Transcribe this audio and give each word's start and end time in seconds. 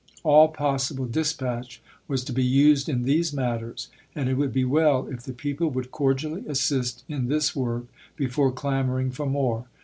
All 0.23 0.47
possible 0.47 1.05
dispatch 1.05 1.79
was 2.07 2.23
to 2.23 2.33
be 2.33 2.43
used 2.43 2.89
in 2.89 3.03
these 3.03 3.31
matters, 3.33 3.89
and 4.15 4.27
it 4.29 4.33
would 4.33 4.51
be 4.51 4.65
well 4.65 5.05
if 5.05 5.21
the 5.21 5.31
people 5.31 5.69
would 5.69 5.91
cordially 5.91 6.43
assist 6.47 7.03
in 7.07 7.27
this 7.27 7.55
work 7.55 7.85
before 8.15 8.51
clamoring 8.51 9.11
for 9.11 9.27
more. 9.27 9.65